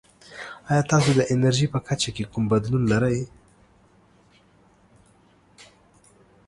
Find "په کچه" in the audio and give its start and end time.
1.73-2.09